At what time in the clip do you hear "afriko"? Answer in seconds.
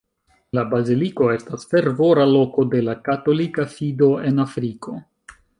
4.49-4.99